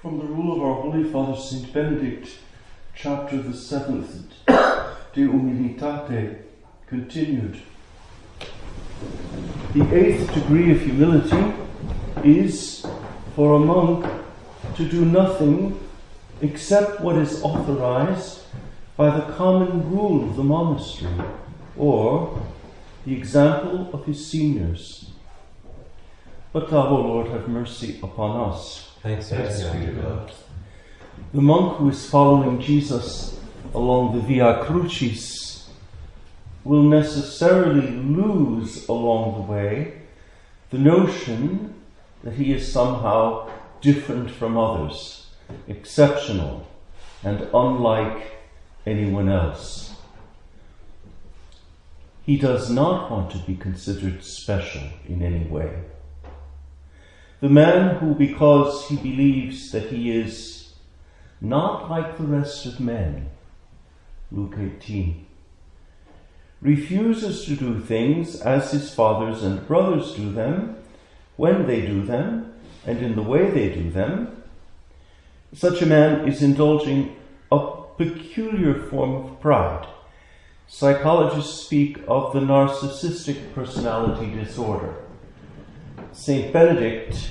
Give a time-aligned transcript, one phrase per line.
[0.00, 2.38] From the rule of our Holy Father Saint Benedict,
[2.94, 6.38] chapter the seventh, De Humilitate,
[6.86, 7.60] continued.
[9.74, 11.52] The eighth degree of humility
[12.24, 12.86] is
[13.36, 14.06] for a monk
[14.76, 15.78] to do nothing
[16.40, 18.44] except what is authorized
[18.96, 21.12] by the common rule of the monastery
[21.76, 22.42] or
[23.04, 25.10] the example of his seniors.
[26.54, 28.89] But thou, O Lord, have mercy upon us.
[29.02, 29.36] Thanks be
[29.86, 30.32] to God.
[31.32, 33.40] The monk who is following Jesus
[33.74, 35.70] along the Via Crucis
[36.64, 40.02] will necessarily lose along the way
[40.68, 41.74] the notion
[42.22, 43.48] that he is somehow
[43.80, 45.28] different from others,
[45.66, 46.68] exceptional,
[47.24, 48.38] and unlike
[48.84, 49.94] anyone else.
[52.26, 55.84] He does not want to be considered special in any way.
[57.40, 60.74] The man who, because he believes that he is
[61.40, 63.30] not like the rest of men,
[64.30, 65.26] Luke 18,
[66.60, 70.76] refuses to do things as his fathers and brothers do them,
[71.36, 72.52] when they do them,
[72.86, 74.42] and in the way they do them,
[75.54, 77.16] such a man is indulging
[77.50, 79.86] a peculiar form of pride.
[80.68, 84.94] Psychologists speak of the narcissistic personality disorder.
[86.12, 86.52] St.
[86.52, 87.30] Benedict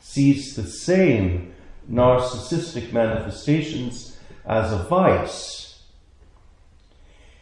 [0.00, 1.52] sees the same
[1.90, 5.82] narcissistic manifestations as a vice.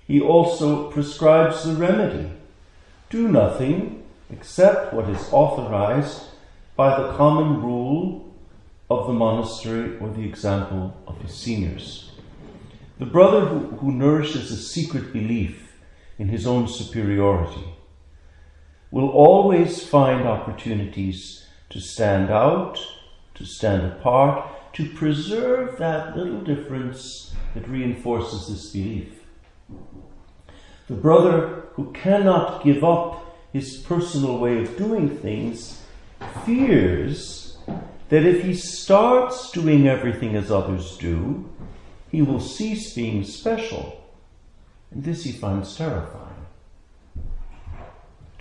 [0.06, 2.30] He also prescribes the remedy
[3.10, 6.22] do nothing except what is authorized
[6.76, 8.34] by the common rule
[8.90, 12.12] of the monastery or the example of his seniors.
[12.98, 15.76] The brother who, who nourishes a secret belief
[16.18, 17.64] in his own superiority
[18.94, 22.78] will always find opportunities to stand out,
[23.34, 29.08] to stand apart, to preserve that little difference that reinforces this belief.
[30.86, 35.82] The brother who cannot give up his personal way of doing things
[36.44, 37.58] fears
[38.10, 41.50] that if he starts doing everything as others do,
[42.12, 44.04] he will cease being special.
[44.92, 46.33] And this he finds terrifying.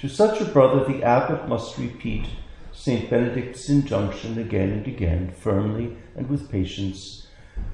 [0.04, 2.26] To such a brother, the abbot must repeat
[2.74, 3.10] St.
[3.10, 7.28] Benedict's injunction again and again, firmly and with patience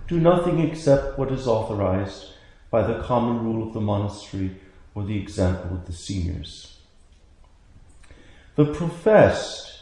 [0.08, 2.34] do nothing except what is authorized
[2.70, 4.58] by the common rule of the monastery
[4.94, 6.78] or the example of the seniors.
[8.58, 9.80] The professed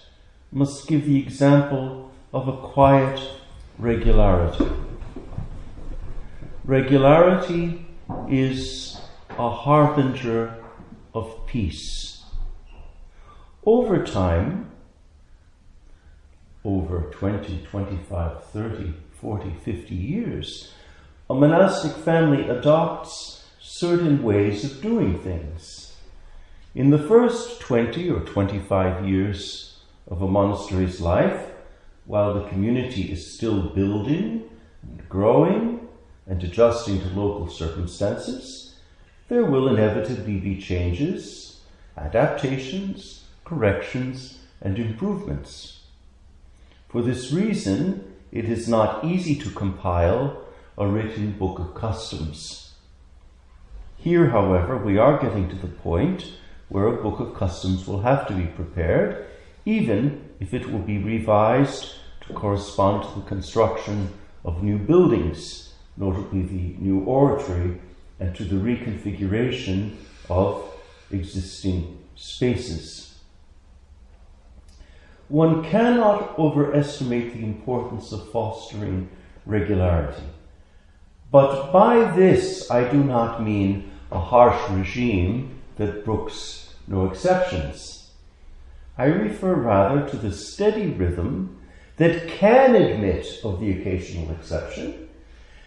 [0.50, 3.20] must give the example of a quiet
[3.78, 4.72] regularity.
[6.64, 7.86] Regularity
[8.30, 10.64] is a harbinger
[11.14, 12.17] of peace.
[13.68, 14.72] Over time,
[16.64, 20.72] over 20, 25, 30, 40, 50 years,
[21.30, 25.98] a monastic family adopts certain ways of doing things.
[26.76, 31.48] In the first 20 or 25 years of a monastery's life,
[32.06, 34.50] while the community is still building
[34.82, 35.86] and growing
[36.26, 38.76] and adjusting to local circumstances,
[39.28, 41.60] there will inevitably be changes,
[41.98, 43.17] adaptations,
[43.48, 45.86] corrections, and improvements.
[46.90, 50.44] For this reason, it is not easy to compile
[50.78, 52.74] a written book of customs.
[53.98, 56.34] Here, however, we are getting to the point
[56.68, 59.26] where a book of customs will have to be prepared,
[59.66, 61.94] even if it will be revised
[62.28, 67.80] to correspond to the construction of new buildings, notably the new oratory,
[68.20, 69.96] and to the reconfiguration
[70.30, 70.64] of
[71.12, 73.17] existing spaces.
[75.30, 79.10] One cannot overestimate the importance of fostering
[79.46, 80.24] regularity.
[81.32, 88.12] But by this, I do not mean a harsh regime that brooks no exceptions.
[88.98, 91.60] I refer rather to the steady rhythm
[91.98, 95.10] that can admit of the occasional exception,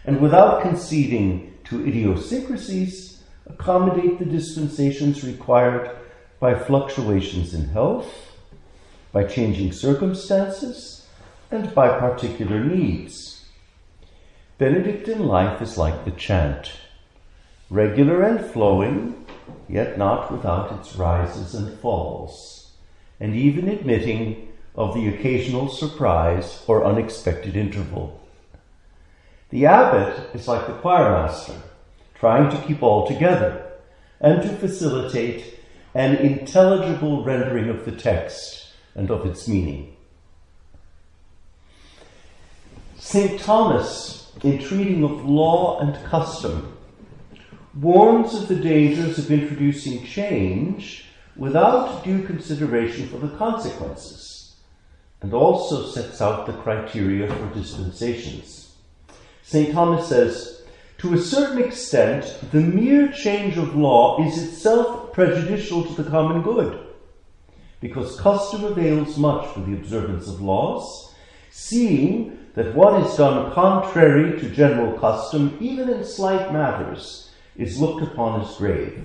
[0.05, 5.91] and without conceding to idiosyncrasies, accommodate the dispensations required
[6.39, 8.30] by fluctuations in health,
[9.11, 11.07] by changing circumstances,
[11.49, 13.45] and by particular needs.
[14.57, 16.71] Benedictine life is like the chant,
[17.69, 19.25] regular and flowing,
[19.67, 22.71] yet not without its rises and falls,
[23.19, 28.19] and even admitting of the occasional surprise or unexpected interval.
[29.49, 31.59] The abbot is like the choirmaster,
[32.15, 33.67] trying to keep all together
[34.21, 35.59] and to facilitate
[35.93, 39.95] an intelligible rendering of the text and of its meaning.
[42.97, 43.39] St.
[43.39, 46.77] Thomas, in treating of law and custom,
[47.73, 51.05] warns of the dangers of introducing change
[51.35, 54.55] without due consideration for the consequences,
[55.21, 58.75] and also sets out the criteria for dispensations.
[59.43, 59.73] St.
[59.73, 60.63] Thomas says,
[60.99, 66.43] to a certain extent, the mere change of law is itself prejudicial to the common
[66.43, 66.90] good,
[67.81, 71.13] because custom avails much for the observance of laws,
[71.49, 78.03] seeing that what is done contrary to general custom, even in slight matters, is looked
[78.03, 79.03] upon as grave.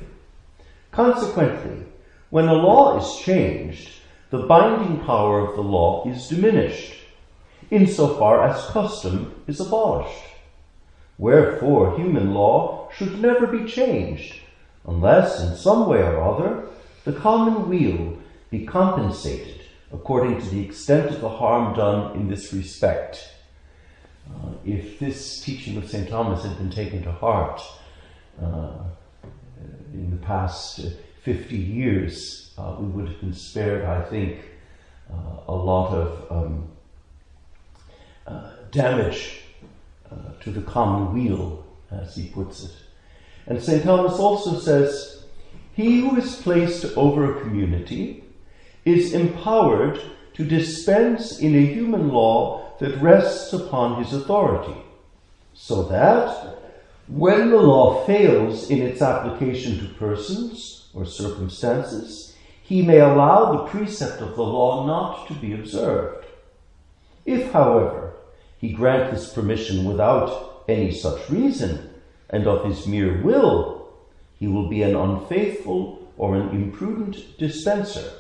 [0.93, 1.85] Consequently,
[2.31, 3.91] when a law is changed,
[4.31, 6.95] the binding power of the law is diminished,
[7.71, 10.23] insofar as custom is abolished.
[11.19, 14.41] Wherefore, human law should never be changed,
[14.87, 16.69] unless in some way or other
[17.05, 18.19] the common weal
[18.51, 19.61] be compensated
[19.93, 23.33] according to the extent of the harm done in this respect.
[24.29, 26.09] Uh, if this teaching of St.
[26.09, 27.63] Thomas had been taken to heart
[28.43, 28.73] uh,
[29.93, 30.81] in the past
[31.23, 34.41] 50 years, uh, we would have been spared, I think,
[35.13, 36.69] uh, a lot of um,
[38.27, 39.41] uh, damage
[40.11, 42.73] uh, to the common weal, as he puts it.
[43.47, 43.85] And St.
[43.85, 45.25] Thomas also says,
[45.75, 48.25] He who is placed over a community
[48.87, 50.01] is empowered
[50.33, 54.81] to dispense in a human law that rests upon his authority,
[55.53, 56.57] so that
[57.09, 63.67] when the law fails in its application to persons or circumstances, he may allow the
[63.67, 66.27] precept of the law not to be observed.
[67.25, 68.15] If, however,
[68.59, 71.91] he grant this permission without any such reason,
[72.31, 73.89] and of his mere will,
[74.39, 78.11] he will be an unfaithful or an imprudent dispenser.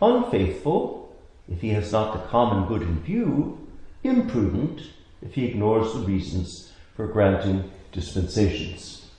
[0.00, 1.16] Unfaithful,
[1.48, 3.66] if he has not the common good in view,
[4.02, 4.82] imprudent,
[5.22, 9.10] if he ignores the reasons for granting dispensations.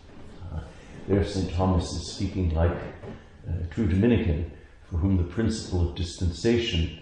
[0.53, 0.59] Uh,
[1.07, 1.51] there, St.
[1.53, 2.75] Thomas is speaking like
[3.47, 4.51] a true Dominican,
[4.89, 6.99] for whom the principle of dispensation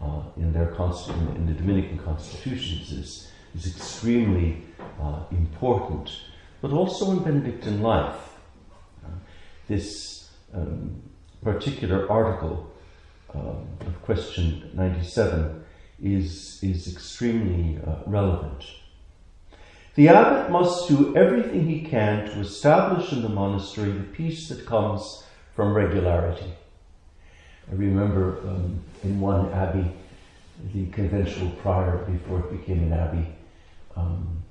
[0.00, 4.62] uh, in their in the Dominican constitutions is, is extremely
[5.00, 6.10] uh, important,
[6.60, 8.34] but also in Benedictine life.
[9.04, 9.10] Uh,
[9.68, 11.02] this um,
[11.42, 12.72] particular article
[13.36, 15.64] of question 97
[16.02, 18.64] is, is extremely uh, relevant.
[19.94, 24.66] The abbot must do everything he can to establish in the monastery the peace that
[24.66, 25.24] comes
[25.54, 26.52] from regularity.
[27.70, 29.90] I remember um, in one abbey,
[30.74, 33.26] the conventual prior, before it became an abbey,
[33.96, 34.42] um,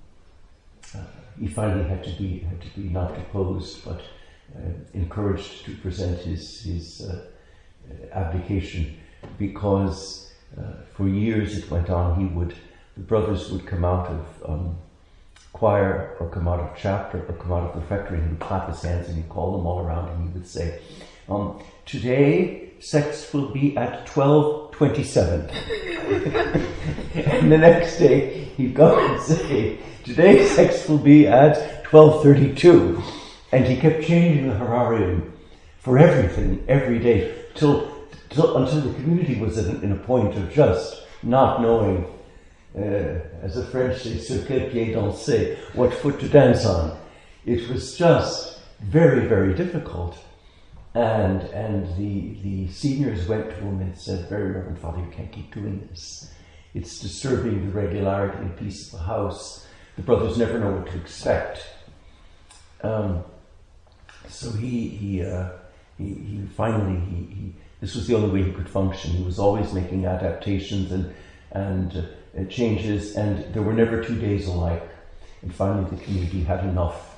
[0.96, 1.00] uh,
[1.40, 4.02] he finally had to be had to be not deposed, but
[4.56, 7.26] uh, encouraged to present his his uh,
[8.12, 8.98] abdication
[9.38, 12.20] because uh, for years it went on.
[12.20, 12.56] He would
[12.96, 14.78] the brothers would come out of um,
[15.52, 18.40] choir or come out of chapter or come out of the refectory and he would
[18.40, 20.80] clap his hands and he'd call them all around and he would say,
[21.28, 25.50] um, today Sext will be at 12.27.
[27.42, 33.04] and the next day he'd go and say, today Sext will be at 12.32.
[33.52, 35.32] And he kept changing the horarium
[35.80, 40.52] for everything every day till, till until the community was in, in a point of
[40.52, 42.06] just not knowing
[42.78, 46.98] uh, as the French say, sur quel pied danser, what foot to dance on.
[47.46, 50.18] It was just very, very difficult.
[50.94, 55.32] And, and the, the seniors went to him and said, Very Reverend Father, you can't
[55.32, 56.32] keep doing this.
[56.74, 59.68] It's disturbing the regularity and peace of the house.
[59.96, 61.66] The brothers never know what to expect.
[62.82, 63.24] Um,
[64.28, 65.50] so he, he, uh,
[65.98, 69.12] he, he, finally, he, he, this was the only way he could function.
[69.12, 71.14] He was always making adaptations and,
[71.52, 74.90] and uh, uh, changes, and there were never two days alike.
[75.42, 77.18] And finally, the community had enough.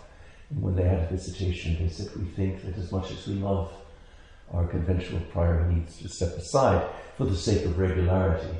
[0.49, 3.35] And when they had a visitation, they said, We think that as much as we
[3.35, 3.71] love
[4.53, 8.55] our conventual prior, needs to step aside for the sake of regularity.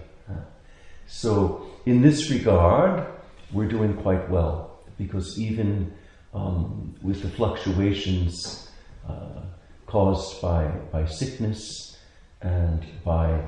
[1.07, 3.07] So, in this regard,
[3.53, 5.93] we're doing quite well because even
[6.33, 8.69] um, with the fluctuations
[9.07, 9.41] uh,
[9.87, 11.97] caused by, by sickness
[12.41, 13.41] and by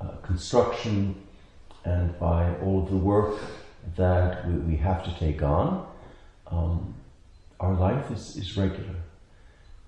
[0.00, 1.14] uh, construction
[1.84, 3.38] and by all of the work
[3.96, 5.86] that we, we have to take on,
[6.48, 6.94] um,
[7.60, 8.96] our life is, is regular.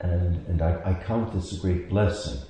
[0.00, 2.40] And, and I, I count this a great blessing.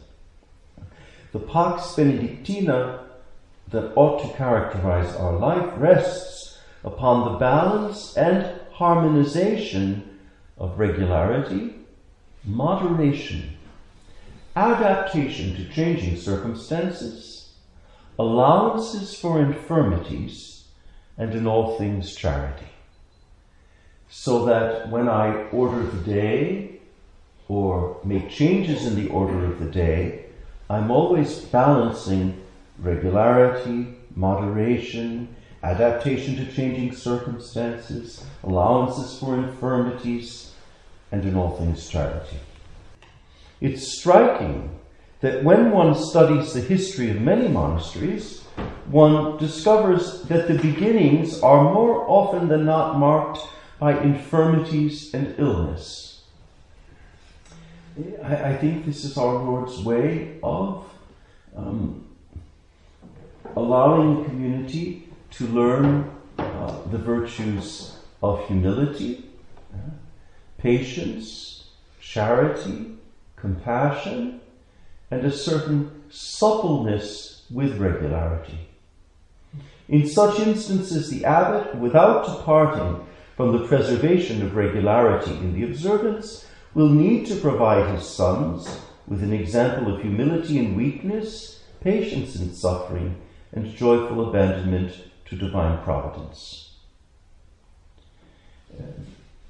[1.33, 3.05] The Pax Benedictina
[3.71, 10.19] that ought to characterize our life rests upon the balance and harmonization
[10.59, 11.75] of regularity,
[12.47, 13.57] moderation,
[14.55, 17.53] adaptation to changing circumstances,
[18.19, 20.69] allowances for infirmities,
[21.19, 22.67] and in all things charity.
[24.09, 26.81] So that when I order the day
[27.49, 30.27] or make changes in the order of the day,
[30.71, 32.41] I'm always balancing
[32.79, 40.53] regularity, moderation, adaptation to changing circumstances, allowances for infirmities,
[41.13, 42.39] and in all things charity.
[43.61, 44.79] It's striking
[45.21, 48.43] that when one studies the history of many monasteries,
[48.87, 53.41] one discovers that the beginnings are more often than not marked
[53.79, 56.25] by infirmities and illness.
[58.23, 60.85] I, I think this is our Lord's way of
[61.57, 62.07] um,
[63.55, 69.29] allowing the community to learn uh, the virtues of humility,
[69.73, 69.91] uh,
[70.59, 71.71] patience,
[72.01, 72.97] charity,
[73.37, 74.41] compassion,
[75.11, 78.69] and a certain suppleness with regularity.
[79.89, 86.45] In such instances, the abbot, without departing from the preservation of regularity in the observance,
[86.75, 92.53] will need to provide his sons with an example of humility in weakness, patience in
[92.53, 93.21] suffering,
[93.53, 94.93] and joyful abandonment
[95.27, 96.71] to divine providence.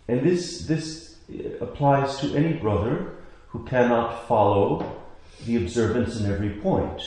[0.09, 1.17] And this, this
[1.61, 3.15] applies to any brother
[3.49, 5.03] who cannot follow
[5.45, 7.03] the observance in every point.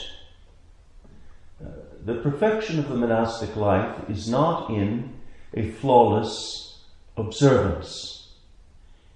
[1.62, 1.68] Uh,
[2.04, 5.14] the perfection of the monastic life is not in
[5.54, 6.78] a flawless
[7.16, 8.28] observance.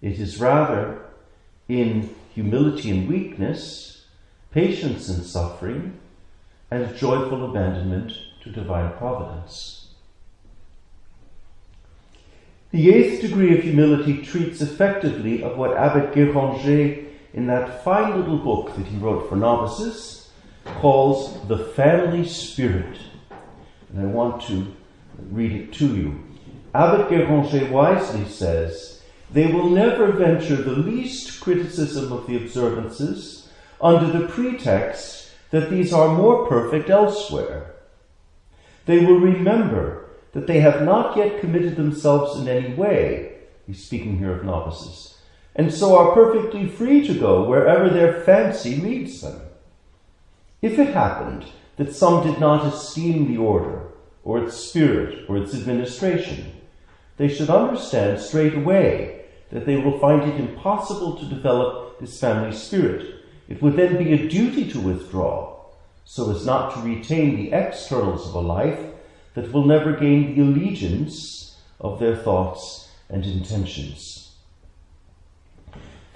[0.03, 1.03] It is rather
[1.69, 4.05] in humility and weakness,
[4.51, 5.99] patience and suffering,
[6.71, 8.13] and joyful abandonment
[8.43, 9.84] to divine providence.
[12.75, 18.39] The eighth degree of humility treats effectively of what Abbot Guéranger in that fine little
[18.39, 20.33] book that he wrote for novices
[20.65, 22.99] calls the family spirit.
[23.91, 24.75] And I want to
[25.31, 26.25] read it to you.
[26.75, 34.11] Abbot Guéranger wisely says, they will never venture the least criticism of the observances under
[34.19, 37.77] the pretext that these are more perfect elsewhere.
[38.87, 40.04] They will remember
[40.35, 43.33] that they have not yet committed themselves in any way.
[43.67, 45.15] He's speaking here of novices
[45.57, 49.41] and so are perfectly free to go wherever their fancy leads them.
[50.61, 53.83] If it happened that some did not esteem the order,
[54.25, 56.53] or its spirit, or its administration,
[57.19, 62.57] they should understand straight away that they will find it impossible to develop this family
[62.57, 63.23] spirit.
[63.49, 65.57] It would then be a duty to withdraw,
[66.05, 68.81] so as not to retain the externals of a life
[69.35, 74.33] that will never gain the allegiance of their thoughts and intentions.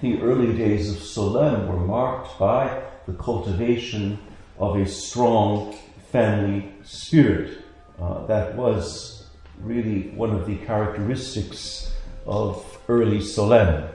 [0.01, 4.17] The early days of Solesmes were marked by the cultivation
[4.57, 5.75] of a strong
[6.11, 7.59] family spirit.
[8.01, 9.27] Uh, that was
[9.61, 11.93] really one of the characteristics
[12.25, 13.89] of early Solesmes,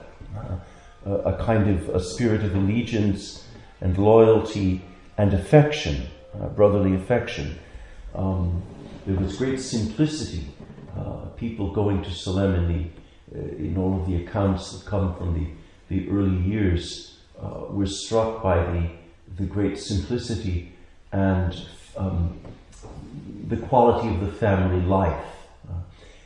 [1.07, 3.47] uh, a kind of a spirit of allegiance
[3.81, 4.83] and loyalty
[5.17, 7.59] and affection, uh, brotherly affection.
[8.15, 8.63] Um,
[9.07, 10.47] there was great simplicity.
[10.97, 12.87] Uh, people going to the,
[13.35, 15.47] uh, in all of the accounts that come from the
[15.89, 18.91] the early years uh, were struck by the,
[19.37, 20.73] the great simplicity
[21.13, 22.39] and um,
[23.49, 25.25] the quality of the family life.
[25.69, 25.75] Uh,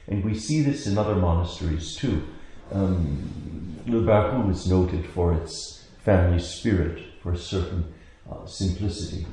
[0.07, 2.27] and we see this in other monasteries too.
[2.73, 7.93] Um, Le Barroux is noted for its family spirit, for a certain
[8.31, 9.27] uh, simplicity.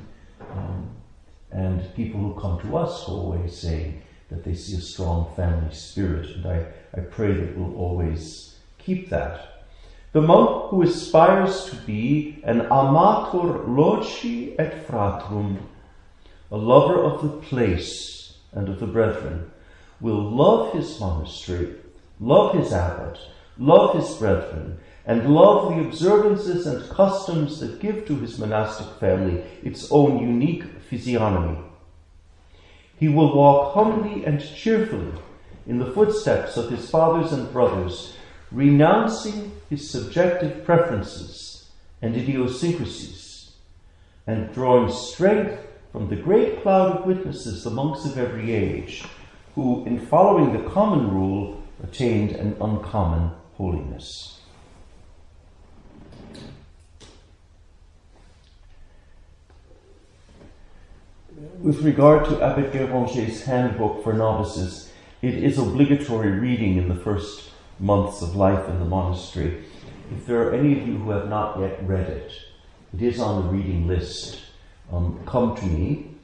[0.50, 0.90] Um,
[1.56, 6.28] and people who come to us away saying that they see a strong family spirit.
[6.36, 9.56] And I, I pray that we'll always keep that
[10.16, 15.58] the monk who aspires to be an amator loci et fratrum,
[16.50, 19.50] a lover of the place and of the brethren,
[20.00, 21.74] will love his monastery,
[22.18, 23.18] love his abbot,
[23.58, 29.42] love his brethren, and love the observances and customs that give to his monastic family
[29.62, 31.58] its own unique physiognomy.
[32.98, 35.12] He will walk humbly and cheerfully
[35.66, 38.16] in the footsteps of his fathers and brothers
[38.50, 41.68] renouncing his subjective preferences
[42.02, 43.52] and idiosyncrasies,
[44.26, 45.60] and drawing strength
[45.92, 49.04] from the great cloud of witnesses, the monks of every age,
[49.54, 54.40] who, in following the common rule, attained an uncommon holiness.
[61.60, 64.90] With regard to Abbot Guéranger's handbook for novices,
[65.20, 69.64] it is obligatory reading in the first months of life in the monastery.
[70.10, 72.32] If there are any of you who have not yet read it,
[72.94, 74.40] it is on the reading list.
[74.90, 76.16] Um, come to me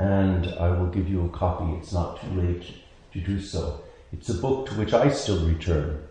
[0.00, 1.72] and I will give you a copy.
[1.78, 2.64] It's not too late
[3.12, 3.84] to do so.
[4.12, 6.02] It's a book to which I still return.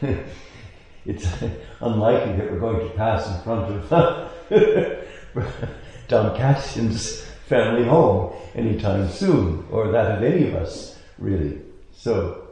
[1.04, 1.26] it's
[1.80, 4.26] unlikely that we're going to pass in front of
[6.08, 11.60] Dom Cassian's family home anytime soon, or that of any of us, really.
[11.92, 12.48] So,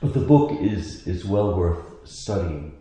[0.00, 2.75] but the book is, is well worth studying.